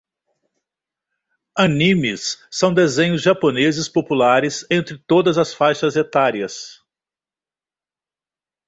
Animes 1.55 2.43
são 2.49 2.73
desenhos 2.73 3.21
japoneses 3.21 3.87
populares 3.87 4.65
entre 4.71 4.97
todas 4.97 5.37
as 5.37 5.53
faixas 5.53 5.95
etárias 5.95 6.81